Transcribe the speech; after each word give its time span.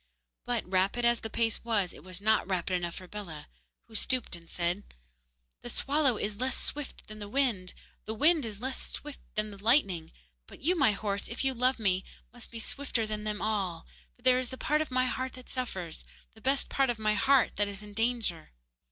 But, 0.47 0.67
rapid 0.67 1.05
as 1.05 1.19
the 1.19 1.29
pace 1.29 1.63
was, 1.63 1.93
it 1.93 2.03
was 2.03 2.19
not 2.19 2.47
rapid 2.49 2.73
enough 2.73 2.95
for 2.95 3.07
Bellah, 3.07 3.45
who 3.87 3.93
stooped 3.93 4.35
and 4.35 4.49
said: 4.49 4.81
'The 5.61 5.69
swallow 5.69 6.17
is 6.17 6.39
less 6.39 6.57
swift 6.59 7.05
than 7.05 7.19
the 7.19 7.29
wind, 7.29 7.75
the 8.05 8.15
wind 8.15 8.43
is 8.43 8.59
less 8.59 8.83
swift 8.93 9.19
than 9.35 9.51
the 9.51 9.63
lightning. 9.63 10.11
But 10.47 10.61
you, 10.63 10.75
my 10.75 10.93
horse, 10.93 11.27
if 11.27 11.43
you 11.45 11.53
love 11.53 11.77
me, 11.77 12.03
must 12.33 12.49
be 12.49 12.57
swifter 12.57 13.05
than 13.05 13.25
them 13.25 13.43
all, 13.43 13.85
for 14.15 14.23
there 14.23 14.39
is 14.39 14.51
a 14.51 14.57
part 14.57 14.81
of 14.81 14.89
my 14.89 15.05
heart 15.05 15.33
that 15.33 15.49
suffers 15.51 16.03
the 16.33 16.41
best 16.41 16.67
part 16.67 16.89
of 16.89 16.97
my 16.97 17.13
heart 17.13 17.55
that 17.57 17.67
is 17.67 17.83
in 17.83 17.93
danger. 17.93 18.53